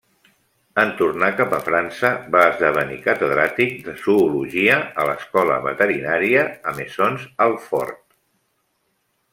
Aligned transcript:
En 0.83 0.93
tornar 1.01 1.27
cap 1.41 1.51
a 1.57 1.59
França 1.67 2.09
va 2.35 2.45
esdevenir 2.53 2.97
catedràtic 3.03 3.77
de 3.89 3.95
zoologia 4.07 4.79
a 5.03 5.07
l'Escola 5.11 5.59
Veterinària 5.69 6.47
a 6.71 6.75
Maisons-Alfort. 6.81 8.03